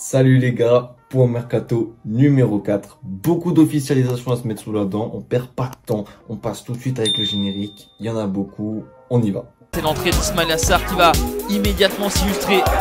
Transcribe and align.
Salut 0.00 0.38
les 0.38 0.54
gars, 0.54 0.94
pour 1.08 1.26
Mercato 1.26 1.96
numéro 2.04 2.60
4. 2.60 3.00
Beaucoup 3.02 3.50
d'officialisation 3.50 4.30
à 4.30 4.36
se 4.36 4.46
mettre 4.46 4.62
sous 4.62 4.72
la 4.72 4.84
dent, 4.84 5.10
on 5.12 5.22
perd 5.22 5.48
pas 5.48 5.66
de 5.66 5.74
temps, 5.86 6.04
on 6.28 6.36
passe 6.36 6.62
tout 6.62 6.74
de 6.74 6.78
suite 6.78 7.00
avec 7.00 7.18
le 7.18 7.24
générique, 7.24 7.90
il 7.98 8.06
y 8.06 8.08
en 8.08 8.16
a 8.16 8.28
beaucoup, 8.28 8.84
on 9.10 9.20
y 9.20 9.32
va. 9.32 9.46
C'est 9.74 9.82
l'entrée 9.82 10.10
d'Ismail 10.10 10.52
Assar 10.52 10.86
qui 10.86 10.94
va 10.94 11.10
immédiatement 11.50 12.08
s'illustrer. 12.08 12.60
Enfin, 12.60 12.76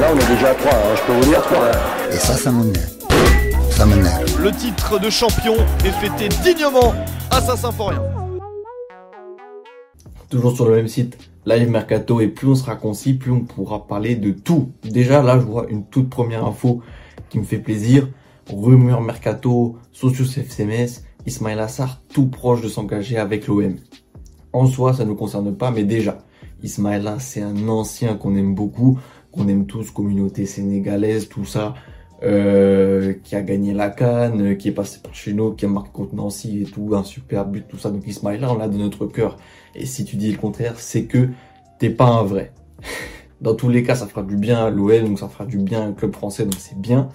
là, 0.00 0.08
on 0.12 0.18
est 0.18 0.26
déjà 0.34 0.50
à 0.50 0.54
3, 0.54 0.72
hein, 0.72 0.96
je 0.96 1.02
peux 1.06 1.12
vous 1.12 1.26
dire 1.26 1.42
3. 1.42 1.70
Et 2.10 2.16
ça, 2.16 2.34
ça 2.34 2.50
m'énerve. 2.50 2.90
Ça 3.70 3.86
m'énerve. 3.86 4.42
Le 4.42 4.50
titre 4.50 4.98
de 4.98 5.10
champion 5.10 5.54
est 5.84 5.92
fêté 5.92 6.28
dignement 6.42 6.92
à 7.30 7.40
Saint-Symphorien. 7.40 8.02
Toujours 10.28 10.56
sur 10.56 10.68
le 10.68 10.74
même 10.74 10.88
site, 10.88 11.16
Live 11.48 11.70
Mercato, 11.70 12.20
et 12.20 12.28
plus 12.28 12.46
on 12.46 12.54
sera 12.54 12.76
concis, 12.76 13.14
plus 13.14 13.30
on 13.30 13.40
pourra 13.40 13.86
parler 13.86 14.16
de 14.16 14.32
tout. 14.32 14.72
Déjà, 14.84 15.22
là, 15.22 15.38
je 15.40 15.46
vois 15.46 15.66
une 15.70 15.86
toute 15.86 16.10
première 16.10 16.44
info 16.44 16.82
qui 17.30 17.38
me 17.38 17.44
fait 17.44 17.58
plaisir. 17.58 18.06
Rumeur 18.50 19.00
Mercato, 19.00 19.78
Socios 19.90 20.26
FCMS, 20.26 21.04
Ismail 21.24 21.58
Assar, 21.58 22.02
tout 22.12 22.26
proche 22.26 22.60
de 22.60 22.68
s'engager 22.68 23.16
avec 23.16 23.46
l'OM. 23.46 23.76
En 24.52 24.66
soi, 24.66 24.92
ça 24.92 25.04
ne 25.04 25.08
nous 25.08 25.14
concerne 25.14 25.56
pas, 25.56 25.70
mais 25.70 25.84
déjà, 25.84 26.18
Ismail 26.62 27.08
c'est 27.18 27.40
un 27.40 27.66
ancien 27.68 28.16
qu'on 28.16 28.36
aime 28.36 28.54
beaucoup, 28.54 28.98
qu'on 29.32 29.48
aime 29.48 29.64
tous, 29.64 29.90
communauté 29.90 30.44
sénégalaise, 30.44 31.30
tout 31.30 31.46
ça, 31.46 31.72
euh, 32.22 33.14
qui 33.22 33.36
a 33.36 33.42
gagné 33.42 33.72
la 33.72 33.90
canne, 33.90 34.56
qui 34.56 34.68
est 34.68 34.72
passé 34.72 35.00
par 35.02 35.14
chez 35.14 35.32
nous, 35.32 35.52
qui 35.52 35.66
a 35.66 35.68
marqué 35.68 35.90
contre 35.92 36.14
Nancy 36.14 36.62
et 36.62 36.64
tout, 36.64 36.90
un 36.94 37.04
super 37.04 37.46
but, 37.46 37.66
tout 37.68 37.78
ça. 37.78 37.90
Donc 37.90 38.06
Ismail 38.06 38.44
on 38.44 38.58
l'a 38.58 38.68
de 38.68 38.76
notre 38.76 39.06
cœur. 39.06 39.36
Et 39.74 39.86
si 39.86 40.04
tu 40.04 40.16
dis 40.16 40.32
le 40.32 40.38
contraire, 40.38 40.74
c'est 40.78 41.04
que 41.04 41.28
t'es 41.78 41.90
pas 41.90 42.06
un 42.06 42.24
vrai. 42.24 42.52
Dans 43.40 43.54
tous 43.54 43.68
les 43.68 43.84
cas, 43.84 43.94
ça 43.94 44.08
fera 44.08 44.24
du 44.24 44.36
bien 44.36 44.64
à 44.64 44.70
l'OL, 44.70 45.04
donc 45.04 45.18
ça 45.18 45.28
fera 45.28 45.46
du 45.46 45.58
bien 45.58 45.88
un 45.88 45.92
club 45.92 46.12
français, 46.12 46.42
donc 46.42 46.56
c'est 46.58 46.78
bien. 46.78 47.08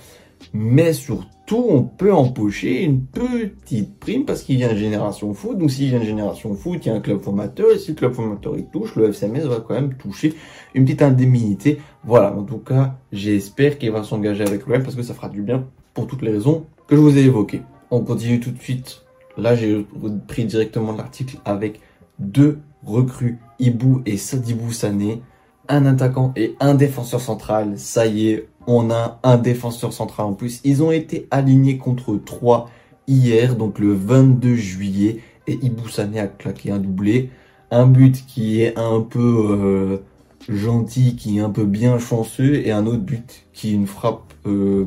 Mais 0.54 0.94
surtout, 0.94 1.66
on 1.70 1.84
peut 1.84 2.14
empocher 2.14 2.84
une 2.84 3.06
petite 3.06 4.00
prime 4.00 4.26
parce 4.26 4.44
qu'il 4.44 4.58
vient 4.58 4.72
de 4.72 4.78
Génération 4.78 5.34
Foot. 5.34 5.58
Donc 5.58 5.72
s'il 5.72 5.90
vient 5.90 6.00
de 6.00 6.06
Génération 6.06 6.54
Foot, 6.56 6.86
il 6.86 6.90
y 6.90 6.92
a 6.92 6.96
un 6.96 7.00
club 7.00 7.22
formateur. 7.22 7.72
Et 7.72 7.78
si 7.78 7.92
le 7.92 7.96
club 7.96 8.14
formateur 8.14 8.58
il 8.58 8.66
touche, 8.66 8.96
le 8.96 9.12
FCMS 9.12 9.48
va 9.48 9.60
quand 9.60 9.74
même 9.74 9.96
toucher 9.96 10.34
une 10.74 10.86
petite 10.86 11.02
indemnité. 11.02 11.80
Voilà, 12.04 12.36
en 12.36 12.44
tout 12.44 12.58
cas, 12.58 12.98
j'espère 13.12 13.78
qu'il 13.78 13.92
va 13.92 14.04
s'engager 14.04 14.44
avec 14.44 14.68
l'OL 14.68 14.84
parce 14.84 14.96
que 14.96 15.04
ça 15.04 15.14
fera 15.14 15.30
du 15.30 15.42
bien 15.42 15.66
pour 15.94 16.08
toutes 16.08 16.22
les 16.22 16.32
raisons 16.32 16.66
que 16.88 16.96
je 16.96 17.02
vous 17.02 17.18
ai 17.18 17.22
évoquées. 17.22 17.62
On 17.92 18.02
continue 18.02 18.40
tout 18.40 18.52
de 18.52 18.60
suite. 18.60 19.04
Là, 19.38 19.56
j'ai 19.56 19.86
pris 20.28 20.46
directement 20.46 20.92
l'article 20.92 21.38
avec 21.46 21.80
deux 22.20 22.60
recrues, 22.86 23.40
Ibu 23.60 24.02
et 24.06 24.18
Sadibou 24.18 24.72
Sané, 24.72 25.22
un 25.68 25.86
attaquant 25.86 26.34
et 26.36 26.56
un 26.60 26.76
défenseur 26.76 27.22
central. 27.22 27.78
Ça 27.78 28.06
y 28.06 28.30
est, 28.30 28.48
on 28.68 28.92
a 28.92 29.20
un 29.24 29.38
défenseur 29.38 29.94
central 29.94 30.28
en 30.28 30.34
plus. 30.34 30.62
Ils 30.64 30.84
ont 30.84 30.92
été 30.92 31.28
alignés 31.32 31.78
contre 31.78 32.16
trois 32.16 32.70
hier, 33.08 33.56
donc 33.56 33.80
le 33.80 33.94
22 33.94 34.56
juillet, 34.56 35.20
et 35.48 35.60
Ibu 35.62 35.90
Sané 35.90 36.20
a 36.20 36.28
claqué 36.28 36.72
un 36.72 36.80
doublé. 36.80 37.30
Un 37.72 37.88
but 37.88 38.26
qui 38.26 38.62
est 38.62 38.78
un 38.78 39.02
peu 39.02 39.48
euh, 39.50 39.98
gentil, 40.48 41.16
qui 41.16 41.38
est 41.38 41.42
un 41.42 41.50
peu 41.50 41.66
bien 41.66 41.98
chanceux, 41.98 42.56
et 42.56 42.72
un 42.72 42.86
autre 42.86 43.02
but 43.02 43.46
qui 43.54 43.70
est 43.70 43.74
une 43.74 43.88
frappe 43.88 44.34
euh, 44.46 44.86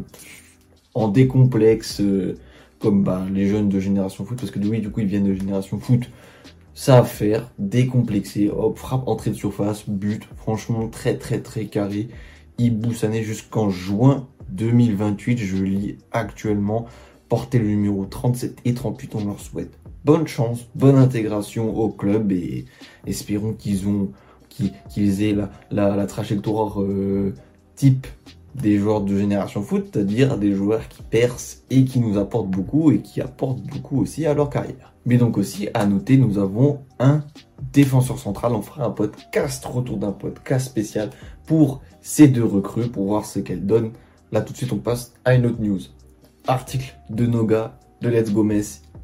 en 0.94 1.08
décomplexe, 1.08 2.00
euh, 2.00 2.38
comme 2.78 3.02
bah, 3.02 3.26
les 3.32 3.48
jeunes 3.48 3.68
de 3.68 3.80
Génération 3.80 4.24
Foot, 4.24 4.38
parce 4.38 4.50
que 4.50 4.58
oui, 4.60 4.80
du 4.80 4.90
coup, 4.90 5.00
ils 5.00 5.06
viennent 5.06 5.26
de 5.26 5.34
Génération 5.34 5.78
Foot 5.78 6.08
ça 6.76 6.98
à 6.98 7.04
faire, 7.04 7.50
décomplexé, 7.58 8.50
hop, 8.50 8.78
frappe 8.78 9.08
entrée 9.08 9.30
de 9.30 9.34
surface, 9.34 9.88
but, 9.88 10.28
franchement 10.36 10.88
très 10.88 11.16
très 11.16 11.40
très 11.40 11.64
carré. 11.64 12.08
Il 12.58 12.78
boussanait 12.78 13.22
jusqu'en 13.22 13.70
juin 13.70 14.28
2028, 14.50 15.38
je 15.38 15.56
lis 15.56 15.98
actuellement, 16.12 16.86
porter 17.30 17.58
le 17.58 17.66
numéro 17.66 18.04
37 18.04 18.58
et 18.66 18.74
38, 18.74 19.14
on 19.14 19.24
leur 19.24 19.40
souhaite 19.40 19.78
bonne 20.04 20.28
chance, 20.28 20.66
bonne 20.76 20.96
intégration 20.96 21.74
au 21.76 21.88
club 21.88 22.30
et 22.30 22.66
espérons 23.06 23.54
qu'ils 23.54 23.88
ont 23.88 24.12
qu'ils 24.88 25.22
aient 25.22 25.36
la 25.70 26.06
trajectoire 26.06 26.80
euh, 26.80 27.34
type 27.74 28.06
des 28.60 28.78
joueurs 28.78 29.02
de 29.02 29.16
génération 29.16 29.62
foot, 29.62 29.88
c'est-à-dire 29.92 30.38
des 30.38 30.52
joueurs 30.52 30.88
qui 30.88 31.02
percent 31.02 31.64
et 31.70 31.84
qui 31.84 32.00
nous 32.00 32.18
apportent 32.18 32.50
beaucoup 32.50 32.90
et 32.90 33.00
qui 33.00 33.20
apportent 33.20 33.62
beaucoup 33.62 34.00
aussi 34.00 34.26
à 34.26 34.34
leur 34.34 34.50
carrière. 34.50 34.94
Mais 35.04 35.18
donc 35.18 35.38
aussi, 35.38 35.68
à 35.74 35.86
noter, 35.86 36.16
nous 36.16 36.38
avons 36.38 36.80
un 36.98 37.22
défenseur 37.72 38.18
central. 38.18 38.52
On 38.54 38.62
fera 38.62 38.84
un 38.84 38.90
podcast, 38.90 39.64
retour 39.64 39.98
d'un 39.98 40.12
podcast 40.12 40.66
spécial 40.66 41.10
pour 41.46 41.82
ces 42.00 42.28
deux 42.28 42.44
recrues, 42.44 42.88
pour 42.88 43.04
voir 43.04 43.24
ce 43.24 43.38
qu'elles 43.38 43.66
donnent. 43.66 43.92
Là, 44.32 44.40
tout 44.40 44.52
de 44.52 44.58
suite, 44.58 44.72
on 44.72 44.78
passe 44.78 45.14
à 45.24 45.34
une 45.34 45.46
autre 45.46 45.60
news. 45.60 45.80
Article 46.48 46.96
de 47.10 47.26
Noga, 47.26 47.78
de 48.00 48.08
Let's 48.08 48.32
Gomez, 48.32 48.62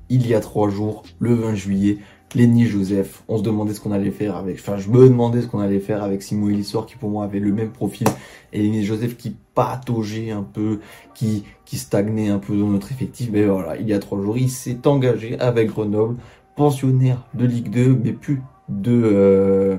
il 0.08 0.26
y 0.26 0.34
a 0.34 0.40
trois 0.40 0.68
jours, 0.68 1.04
le 1.20 1.34
20 1.34 1.54
juillet. 1.54 1.98
Lenny 2.34 2.66
Joseph, 2.66 3.22
on 3.28 3.38
se 3.38 3.42
demandait 3.42 3.74
ce 3.74 3.80
qu'on 3.80 3.92
allait 3.92 4.10
faire 4.10 4.36
avec, 4.36 4.56
enfin 4.56 4.76
je 4.76 4.88
me 4.88 5.08
demandais 5.08 5.42
ce 5.42 5.46
qu'on 5.46 5.60
allait 5.60 5.80
faire 5.80 6.02
avec 6.02 6.22
Simon 6.22 6.48
Elissor 6.48 6.86
qui 6.86 6.96
pour 6.96 7.10
moi 7.10 7.24
avait 7.24 7.40
le 7.40 7.52
même 7.52 7.70
profil 7.70 8.06
et 8.52 8.62
Lenny 8.62 8.84
Joseph 8.84 9.16
qui 9.16 9.36
pataugeait 9.54 10.30
un 10.30 10.42
peu, 10.42 10.80
qui, 11.14 11.44
qui 11.64 11.76
stagnait 11.78 12.28
un 12.28 12.38
peu 12.38 12.56
dans 12.56 12.68
notre 12.68 12.90
effectif. 12.92 13.28
Mais 13.32 13.44
voilà, 13.44 13.76
il 13.76 13.88
y 13.88 13.92
a 13.92 13.98
trois 13.98 14.20
jours, 14.20 14.38
il 14.38 14.50
s'est 14.50 14.86
engagé 14.86 15.38
avec 15.38 15.68
Grenoble, 15.68 16.16
pensionnaire 16.56 17.22
de 17.34 17.46
Ligue 17.46 17.70
2, 17.70 17.98
mais 18.02 18.12
plus 18.12 18.42
de, 18.68 19.02
euh, 19.04 19.76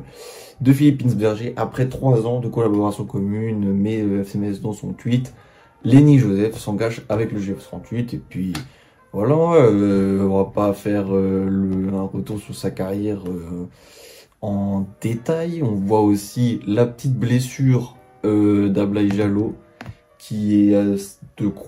de 0.61 0.73
Philippe 0.73 1.05
Berger 1.15 1.53
après 1.55 1.87
trois 1.87 2.25
ans 2.27 2.39
de 2.39 2.47
collaboration 2.47 3.05
commune, 3.05 3.73
mais 3.73 4.01
le 4.01 4.23
FMS 4.23 4.61
dans 4.61 4.73
son 4.73 4.93
tweet. 4.93 5.33
Lenny 5.83 6.17
Joseph 6.17 6.57
s'engage 6.57 7.01
avec 7.09 7.31
le 7.31 7.39
GF38 7.39 8.15
et 8.15 8.17
puis 8.17 8.53
voilà, 9.13 9.35
on 9.35 10.37
va 10.37 10.45
pas 10.45 10.73
faire 10.73 11.05
euh, 11.15 11.91
un 11.93 12.01
retour 12.01 12.39
sur 12.39 12.55
sa 12.55 12.71
carrière 12.71 13.21
euh, 13.27 13.69
en 14.41 14.87
détail. 15.01 15.61
On 15.61 15.75
voit 15.75 16.01
aussi 16.01 16.61
la 16.65 16.87
petite 16.87 17.13
blessure 17.13 17.95
euh, 18.25 18.69
d'Ablaï 18.69 19.11
Jalo 19.15 19.55
qui 20.17 20.73
est 20.73 20.75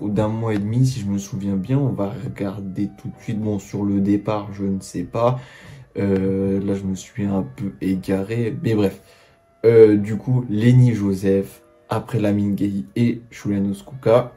d'un 0.02 0.28
mois 0.28 0.54
et 0.54 0.58
demi, 0.58 0.86
si 0.86 0.98
je 0.98 1.06
me 1.06 1.18
souviens 1.18 1.54
bien. 1.54 1.78
On 1.78 1.92
va 1.92 2.10
regarder 2.24 2.90
tout 2.98 3.08
de 3.08 3.22
suite. 3.22 3.38
Bon, 3.38 3.60
sur 3.60 3.84
le 3.84 4.00
départ, 4.00 4.48
je 4.52 4.64
ne 4.64 4.80
sais 4.80 5.04
pas. 5.04 5.38
là, 5.94 6.74
je 6.74 6.82
me 6.82 6.96
suis 6.96 7.26
un 7.26 7.44
peu 7.54 7.74
égaré. 7.80 8.56
Mais 8.64 8.74
bref. 8.74 9.02
du 9.62 10.16
coup, 10.16 10.46
Lenny 10.48 10.94
Joseph, 10.94 11.62
après 11.90 12.18
Lamine 12.18 12.54
Gay 12.54 12.84
et 12.96 13.20
Julianos 13.30 13.84
Kuka, 13.86 14.32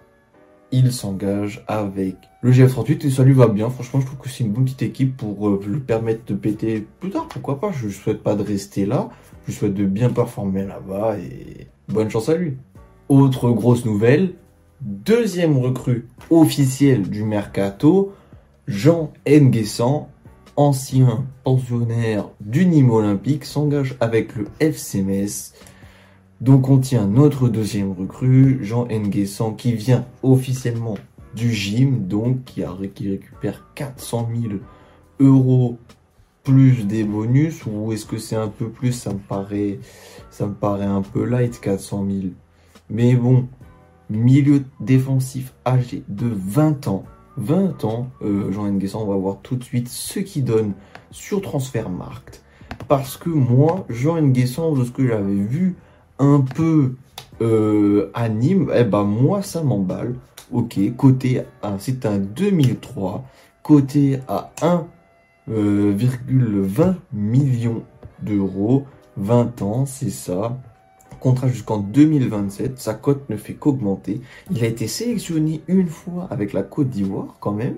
il 0.72 0.91
s'engage 0.91 1.63
avec 1.68 2.16
le 2.41 2.52
GF38 2.52 3.07
et 3.07 3.09
ça 3.09 3.24
lui 3.24 3.34
va 3.34 3.47
bien. 3.47 3.69
Franchement, 3.69 4.02
je 4.02 4.06
trouve 4.06 4.19
que 4.19 4.30
c'est 4.30 4.44
une 4.44 4.52
bonne 4.52 4.66
petite 4.66 4.84
équipe 4.84 5.18
pour 5.18 5.47
euh, 5.47 5.59
lui 5.68 5.80
permettre 5.80 6.25
de 6.25 6.35
péter 6.35 6.88
plus 7.00 7.09
tard. 7.09 7.28
Pourquoi 7.28 7.59
pas 7.59 7.72
Je 7.72 7.88
ne 7.88 7.91
souhaite 7.91 8.24
pas 8.24 8.35
de 8.35 8.44
rester 8.44 8.85
là. 8.85 9.09
Je 9.47 9.52
souhaite 9.52 9.74
de 9.74 9.85
bien 9.85 10.09
performer 10.09 10.66
là-bas 10.66 11.18
et 11.18 11.68
bonne 11.88 12.09
chance 12.09 12.30
à 12.30 12.35
lui. 12.35 12.57
Autre 13.09 13.50
grosse 13.50 13.85
nouvelle, 13.85 14.34
deuxième 14.81 15.57
recrue 15.57 16.07
officielle 16.30 17.09
du 17.09 17.24
mercato, 17.24 18.13
Jean 18.68 19.12
Nguessan, 19.28 20.07
ancien 20.56 21.25
pensionnaire 21.44 22.30
du 22.40 22.66
Nîmes 22.66 22.91
Olympique, 22.91 23.46
s'engage 23.46 23.96
avec 24.00 24.36
le 24.36 24.46
FC 24.59 25.01
donc 26.41 26.69
on 26.69 26.77
tient 26.77 27.05
notre 27.05 27.50
deuxième 27.50 27.91
recrue, 27.91 28.59
Jean 28.61 28.88
Nguessan, 28.88 29.55
qui 29.55 29.73
vient 29.73 30.05
officiellement 30.23 30.95
du 31.35 31.53
gym, 31.53 32.07
donc 32.07 32.45
qui, 32.45 32.63
récupère 32.63 33.67
400 33.75 34.29
000 34.41 34.53
euros 35.19 35.77
plus 36.44 36.85
des 36.85 37.03
bonus, 37.03 37.66
ou 37.66 37.91
est-ce 37.91 38.05
que 38.05 38.17
c'est 38.17 38.38
un 38.38 38.47
peu 38.47 38.69
plus? 38.69 38.94
Ça 38.94 39.13
me 39.13 39.19
paraît, 39.19 39.79
ça 40.31 40.47
me 40.47 40.53
paraît 40.53 40.85
un 40.85 41.01
peu 41.01 41.25
light, 41.25 41.59
400 41.59 42.05
000. 42.09 42.19
Mais 42.89 43.16
bon, 43.16 43.47
milieu 44.09 44.63
défensif 44.80 45.53
âgé 45.65 46.03
de 46.07 46.27
20 46.27 46.88
ans. 46.88 47.03
20 47.38 47.83
ans, 47.85 48.09
euh, 48.21 48.51
Jean 48.51 48.71
Nguessan, 48.71 49.01
on 49.01 49.06
va 49.06 49.15
voir 49.15 49.39
tout 49.44 49.56
de 49.56 49.63
suite 49.63 49.89
ce 49.89 50.19
qu'il 50.19 50.45
donne 50.45 50.74
sur 51.12 51.42
Transfermarkt. 51.42 52.44
Parce 52.88 53.18
que 53.18 53.30
moi, 53.30 53.85
Jean 53.89 54.21
Nguessan, 54.21 54.74
de 54.74 54.83
ce 54.85 54.92
que 54.92 55.06
j'avais 55.06 55.35
vu, 55.35 55.75
un 56.19 56.42
peu 56.42 56.95
euh, 57.42 58.12
anime, 58.13 58.71
eh 58.75 58.83
ben 58.83 59.04
moi 59.04 59.42
ça 59.42 59.63
m'emballe. 59.63 60.16
Ok, 60.51 60.80
côté 60.98 61.44
à 61.62 61.75
c'est 61.80 62.06
un 62.06 62.18
2003, 62.18 63.24
côté 63.63 64.19
à 64.27 64.51
1,20 64.62 64.86
euh, 65.51 66.94
millions 67.13 67.83
d'euros, 68.21 68.86
20 69.18 69.62
ans, 69.62 69.86
c'est 69.86 70.10
ça. 70.10 70.57
Contrat 71.19 71.50
jusqu'en 71.50 71.80
2027, 71.80 72.80
sa 72.80 72.94
cote 72.94 73.30
ne 73.30 73.36
fait 73.36 73.54
qu'augmenter. 73.54 74.21
Il 74.51 74.63
a 74.63 74.68
été 74.68 74.88
sélectionné 74.88 75.62
une 75.68 75.89
fois 75.89 76.27
avec 76.31 76.54
la 76.54 76.63
Côte 76.63 76.89
d'Ivoire 76.89 77.36
quand 77.39 77.51
même. 77.51 77.75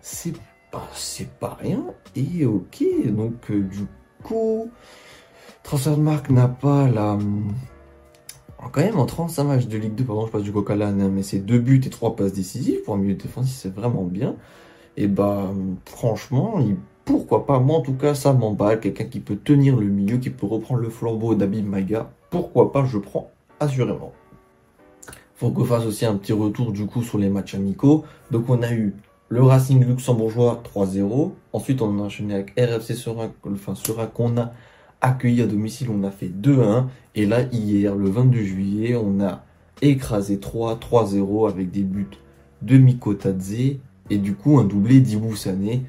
C'est 0.00 0.34
pas, 0.70 0.88
c'est 0.94 1.28
pas 1.28 1.58
rien. 1.60 1.84
Et 2.14 2.46
ok, 2.46 2.84
donc 3.06 3.50
euh, 3.50 3.62
du 3.62 3.86
coup, 4.22 4.70
Transfermarkt 5.68 6.30
n'a 6.30 6.48
pas 6.48 6.88
la, 6.88 7.18
quand 8.72 8.80
même 8.80 8.98
en 8.98 9.04
35 9.04 9.44
matchs 9.44 9.66
de 9.66 9.76
Ligue 9.76 9.94
2, 9.96 10.04
pardon, 10.04 10.24
je 10.24 10.32
passe 10.32 10.42
du 10.42 10.50
coq 10.50 10.70
à 10.70 10.76
l'âne, 10.76 11.10
mais 11.12 11.22
c'est 11.22 11.40
deux 11.40 11.58
buts 11.58 11.82
et 11.84 11.90
trois 11.90 12.16
passes 12.16 12.32
décisives 12.32 12.80
pour 12.84 12.94
un 12.94 12.96
milieu 12.96 13.16
défensif, 13.16 13.54
c'est 13.54 13.74
vraiment 13.74 14.04
bien. 14.04 14.36
Et 14.96 15.08
bah, 15.08 15.52
franchement, 15.84 16.54
pourquoi 17.04 17.44
pas? 17.44 17.58
Moi, 17.60 17.76
en 17.76 17.80
tout 17.82 17.92
cas, 17.92 18.14
ça 18.14 18.32
m'emballe. 18.32 18.80
Quelqu'un 18.80 19.04
qui 19.04 19.20
peut 19.20 19.36
tenir 19.36 19.76
le 19.76 19.88
milieu, 19.88 20.16
qui 20.16 20.30
peut 20.30 20.46
reprendre 20.46 20.80
le 20.80 20.88
flambeau 20.88 21.34
d'Abib 21.34 21.66
Maga. 21.66 22.08
Pourquoi 22.30 22.72
pas? 22.72 22.86
Je 22.86 22.96
prends 22.96 23.30
assurément. 23.60 24.14
Faut 25.34 25.50
qu'on 25.50 25.66
fasse 25.66 25.84
aussi 25.84 26.06
un 26.06 26.14
petit 26.14 26.32
retour 26.32 26.72
du 26.72 26.86
coup 26.86 27.02
sur 27.02 27.18
les 27.18 27.28
matchs 27.28 27.56
amicaux. 27.56 28.04
Donc, 28.30 28.48
on 28.48 28.62
a 28.62 28.72
eu 28.72 28.94
le 29.28 29.42
Racing 29.42 29.84
luxembourgeois 29.86 30.62
3-0. 30.74 31.32
Ensuite, 31.52 31.82
on 31.82 31.98
a 31.98 32.02
enchaîné 32.04 32.32
avec 32.32 32.58
RFC 32.58 32.94
Serein, 32.94 33.32
enfin 33.46 33.74
qu'on 34.14 34.38
a 34.38 34.52
accueilli 35.00 35.42
à 35.42 35.46
domicile. 35.46 35.88
On 35.90 36.04
a 36.04 36.10
fait 36.10 36.28
2-1. 36.28 36.86
Et 37.14 37.26
là, 37.26 37.42
hier, 37.52 37.94
le 37.94 38.08
22 38.08 38.42
juillet, 38.42 38.96
on 38.96 39.20
a 39.20 39.44
écrasé 39.82 40.36
3-3-0 40.36 41.48
avec 41.48 41.70
des 41.70 41.82
buts 41.82 42.06
de 42.62 42.76
Miko 42.78 43.14
Tadze 43.14 43.78
et 44.10 44.18
du 44.18 44.34
coup 44.34 44.58
un 44.58 44.64
doublé 44.64 45.02
Sané 45.36 45.82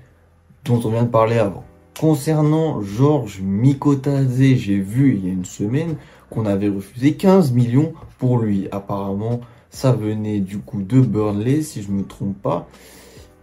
dont 0.66 0.80
on 0.84 0.90
vient 0.92 1.04
de 1.04 1.10
parler 1.10 1.38
avant. 1.38 1.64
Concernant 2.00 2.82
Georges 2.82 3.42
Mikotadze, 3.42 4.56
j'ai 4.56 4.80
vu 4.80 5.16
il 5.16 5.26
y 5.26 5.30
a 5.30 5.34
une 5.34 5.46
semaine 5.46 5.96
qu'on 6.30 6.46
avait 6.46 6.70
refusé 6.70 7.16
15 7.16 7.52
millions 7.52 7.94
pour 8.20 8.40
lui. 8.40 8.68
Apparemment, 8.72 9.42
ça 9.70 9.92
venait 9.92 10.40
du 10.40 10.60
coup 10.60 10.82
de 10.82 11.02
Burnley, 11.02 11.62
si 11.62 11.82
je 11.82 11.92
me 11.92 12.04
trompe 12.04 12.42
pas. 12.42 12.68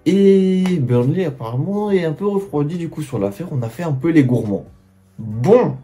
Et 0.06 0.78
Burnley, 0.80 1.24
apparemment, 1.24 1.90
est 1.90 2.04
un 2.04 2.12
peu 2.12 2.26
refroidi 2.26 2.78
du 2.78 2.88
coup 2.88 3.02
sur 3.02 3.19
l'affaire. 3.19 3.48
On 3.50 3.60
a 3.62 3.69
fait 3.69 3.82
un 3.82 3.92
peu 3.92 4.10
les 4.10 4.24
gourmands. 4.24 4.64
Bon, 5.18 5.76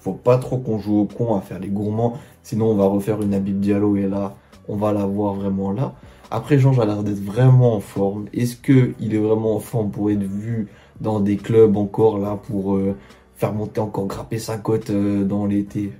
faut 0.00 0.12
pas 0.12 0.38
trop 0.38 0.58
qu'on 0.58 0.78
joue 0.78 0.98
au 1.00 1.04
con 1.06 1.34
à 1.34 1.40
faire 1.40 1.58
les 1.58 1.68
gourmands, 1.68 2.14
sinon 2.42 2.70
on 2.70 2.76
va 2.76 2.86
refaire 2.86 3.20
une 3.20 3.34
Habib 3.34 3.58
Diallo 3.58 3.96
et 3.96 4.06
là, 4.06 4.34
on 4.68 4.76
va 4.76 4.92
la 4.92 5.06
voir 5.06 5.34
vraiment 5.34 5.72
là. 5.72 5.94
Après, 6.30 6.58
Georges 6.58 6.78
a 6.78 6.84
l'air 6.84 7.02
d'être 7.02 7.22
vraiment 7.22 7.74
en 7.74 7.80
forme. 7.80 8.26
Est-ce 8.34 8.56
que 8.56 8.92
il 9.00 9.14
est 9.14 9.18
vraiment 9.18 9.56
en 9.56 9.60
forme 9.60 9.90
pour 9.90 10.10
être 10.10 10.22
vu 10.22 10.68
dans 11.00 11.20
des 11.20 11.36
clubs 11.36 11.76
encore 11.76 12.18
là 12.18 12.38
pour 12.48 12.76
euh, 12.76 12.94
faire 13.36 13.54
monter 13.54 13.80
encore 13.80 14.06
grapper 14.06 14.38
sa 14.38 14.58
cote 14.58 14.90
euh, 14.90 15.24
dans 15.24 15.46
l'été? 15.46 15.92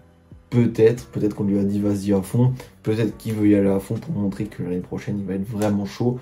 Peut-être, 0.51 1.09
peut-être 1.09 1.35
qu'on 1.35 1.45
lui 1.45 1.59
a 1.59 1.65
dit 1.65 1.81
vas-y 1.81 2.13
à 2.13 2.23
fond, 2.23 2.53
peut-être 2.83 3.17
qu'il 3.17 3.35
veut 3.35 3.49
y 3.49 3.55
aller 3.55 3.69
à 3.69 3.81
fond 3.81 3.97
pour 3.97 4.15
montrer 4.15 4.45
que 4.45 4.63
l'année 4.63 4.81
prochaine 4.81 5.19
il 5.19 5.27
va 5.27 5.35
être 5.35 5.49
vraiment 5.49 5.85
chaud. 5.87 6.19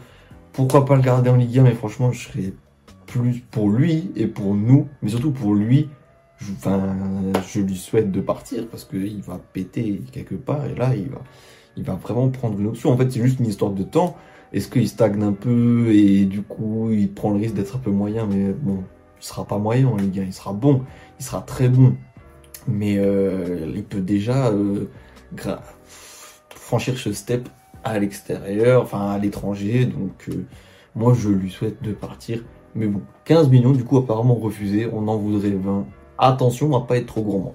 Pourquoi 0.52 0.84
pas 0.84 0.96
le 0.96 1.02
garder 1.02 1.30
en 1.30 1.36
Ligue 1.36 1.58
1 1.58 1.62
Mais 1.64 1.74
franchement, 1.74 2.10
je 2.12 2.28
serais 2.28 2.52
plus 3.06 3.40
pour 3.50 3.68
lui 3.68 4.10
et 4.16 4.26
pour 4.26 4.54
nous, 4.54 4.88
mais 5.02 5.10
surtout 5.10 5.30
pour 5.30 5.54
lui. 5.54 5.88
Je, 6.38 7.60
lui 7.60 7.76
souhaite 7.76 8.12
de 8.12 8.20
partir 8.20 8.68
parce 8.68 8.84
qu'il 8.84 9.22
va 9.22 9.40
péter 9.52 10.02
quelque 10.12 10.34
part 10.34 10.66
et 10.66 10.74
là 10.74 10.94
il 10.94 11.08
va, 11.08 11.22
il 11.76 11.82
va 11.82 11.94
vraiment 11.94 12.28
prendre 12.28 12.58
une 12.58 12.66
option. 12.66 12.90
En 12.90 12.96
fait, 12.96 13.10
c'est 13.10 13.22
juste 13.22 13.40
une 13.40 13.46
histoire 13.46 13.72
de 13.72 13.82
temps. 13.82 14.16
Est-ce 14.52 14.68
qu'il 14.68 14.88
stagne 14.88 15.22
un 15.22 15.32
peu 15.32 15.92
et 15.92 16.24
du 16.24 16.42
coup 16.42 16.90
il 16.90 17.12
prend 17.12 17.30
le 17.30 17.38
risque 17.38 17.54
d'être 17.54 17.76
un 17.76 17.78
peu 17.80 17.90
moyen? 17.90 18.26
Mais 18.26 18.52
bon, 18.52 18.84
il 19.20 19.24
sera 19.24 19.44
pas 19.44 19.58
moyen 19.58 19.88
en 19.88 19.96
Ligue 19.96 20.20
1, 20.20 20.22
il 20.24 20.32
sera 20.32 20.52
bon, 20.52 20.82
il 21.18 21.24
sera 21.24 21.40
très 21.42 21.68
bon. 21.68 21.94
Mais 22.68 22.96
euh, 22.98 23.72
il 23.74 23.84
peut 23.84 24.00
déjà 24.00 24.48
euh, 24.48 24.88
franchir 26.50 26.98
ce 26.98 27.12
step 27.12 27.48
à 27.84 27.98
l'extérieur, 27.98 28.82
enfin 28.82 29.10
à 29.10 29.18
l'étranger. 29.18 29.86
Donc 29.86 30.28
euh, 30.28 30.44
moi 30.94 31.14
je 31.14 31.28
lui 31.28 31.50
souhaite 31.50 31.82
de 31.82 31.92
partir. 31.92 32.44
Mais 32.74 32.86
bon, 32.86 33.00
15 33.24 33.48
millions 33.48 33.72
du 33.72 33.84
coup 33.84 33.96
apparemment 33.98 34.34
refusé, 34.34 34.88
on 34.92 35.08
en 35.08 35.16
voudrait 35.16 35.50
20. 35.50 35.86
Attention 36.18 36.74
à 36.76 36.80
pas 36.86 36.96
être 36.96 37.06
trop 37.06 37.22
gourmand. 37.22 37.54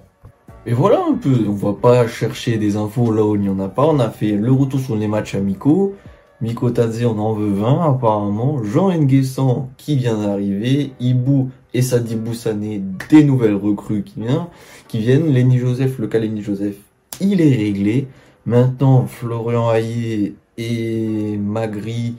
Et 0.64 0.72
voilà 0.72 1.04
un 1.04 1.14
peu, 1.14 1.46
on 1.48 1.52
va 1.52 1.72
pas 1.72 2.06
chercher 2.06 2.56
des 2.56 2.76
infos 2.76 3.12
là 3.12 3.24
où 3.24 3.34
il 3.34 3.40
n'y 3.40 3.48
en 3.48 3.58
a 3.58 3.68
pas. 3.68 3.84
On 3.84 3.98
a 3.98 4.10
fait 4.10 4.32
le 4.32 4.52
retour 4.52 4.78
sur 4.78 4.94
les 4.94 5.08
matchs 5.08 5.34
amicaux. 5.34 5.94
Miko 6.40 6.70
Tadze, 6.70 7.04
on 7.04 7.18
en 7.18 7.32
veut 7.34 7.52
20 7.52 7.94
apparemment. 7.94 8.62
Jean 8.62 8.92
Nguessan 8.92 9.70
qui 9.76 9.96
vient 9.96 10.18
d'arriver. 10.18 10.92
Ibu 11.00 11.46
et 11.74 11.82
Sadi 11.82 12.14
Boussane, 12.14 12.96
des 13.10 13.24
nouvelles 13.24 13.56
recrues 13.56 14.04
qui, 14.04 14.20
viennent, 14.20 14.46
qui. 14.88 15.32
Lenny 15.32 15.58
Joseph, 15.58 15.98
le 15.98 16.06
cas 16.06 16.18
Lenny 16.18 16.42
Joseph, 16.42 16.76
il 17.20 17.40
est 17.40 17.56
réglé. 17.56 18.06
Maintenant, 18.46 19.06
Florian 19.06 19.72
Hayé 19.72 20.36
et 20.58 21.36
Magri, 21.36 22.14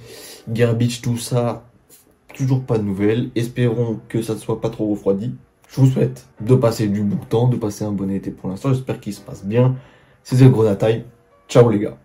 Gerbich, 0.53 1.01
tout 1.01 1.17
ça, 1.17 1.63
toujours 2.33 2.61
pas 2.61 2.77
de 2.77 2.83
nouvelles. 2.83 3.29
Espérons 3.35 3.99
que 4.09 4.21
ça 4.21 4.33
ne 4.33 4.39
soit 4.39 4.59
pas 4.59 4.69
trop 4.69 4.89
refroidi. 4.89 5.31
Je 5.73 5.81
vous 5.81 5.87
souhaite 5.87 6.27
de 6.39 6.53
passer 6.53 6.87
du 6.87 7.01
bon 7.01 7.17
temps, 7.25 7.47
de 7.47 7.57
passer 7.57 7.83
un 7.83 7.91
bon 7.91 8.11
été 8.11 8.29
pour 8.29 8.47
l'instant. 8.47 8.71
J'espère 8.71 8.99
qu'il 8.99 9.13
se 9.13 9.21
passe 9.21 9.43
bien. 9.43 9.75
C'était 10.23 10.43
le 10.43 10.51
Grenat 10.51 10.75
Time. 10.75 11.01
Ciao 11.49 11.67
les 11.67 11.79
gars. 11.79 11.97